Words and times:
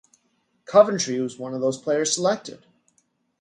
Coventry 0.65 1.19
was 1.21 1.37
one 1.37 1.53
of 1.53 1.61
those 1.61 1.77
players 1.77 2.11
selected. 2.11 2.65